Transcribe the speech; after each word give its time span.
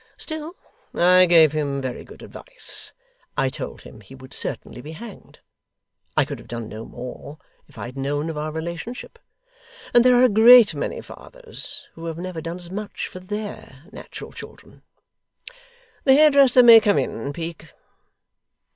Still, 0.17 0.55
I 0.95 1.27
gave 1.27 1.51
him 1.51 1.79
very 1.79 2.03
good 2.03 2.23
advice. 2.23 2.91
I 3.37 3.49
told 3.51 3.83
him 3.83 4.01
he 4.01 4.15
would 4.15 4.33
certainly 4.33 4.81
be 4.81 4.93
hanged. 4.93 5.37
I 6.17 6.25
could 6.25 6.39
have 6.39 6.47
done 6.47 6.67
no 6.67 6.85
more 6.85 7.37
if 7.67 7.77
I 7.77 7.85
had 7.85 7.95
known 7.97 8.27
of 8.27 8.35
our 8.35 8.49
relationship; 8.51 9.19
and 9.93 10.03
there 10.03 10.15
are 10.15 10.23
a 10.23 10.27
great 10.27 10.73
many 10.73 11.01
fathers 11.01 11.87
who 11.93 12.05
have 12.05 12.17
never 12.17 12.41
done 12.41 12.57
as 12.57 12.71
much 12.71 13.07
for 13.09 13.19
THEIR 13.19 13.83
natural 13.91 14.31
children. 14.31 14.81
The 16.05 16.15
hairdresser 16.15 16.63
may 16.63 16.79
come 16.79 16.97
in, 16.97 17.31
Peak! 17.31 17.71